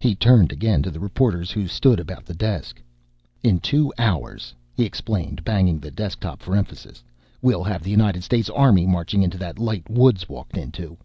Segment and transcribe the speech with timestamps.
[0.00, 2.80] He turned again to the reporters who stood about the desk.
[3.42, 7.04] "In two hours," he explained, banging the desk top for emphasis,
[7.42, 10.96] "we'll have the United States Army marching into that light Woods walked into!"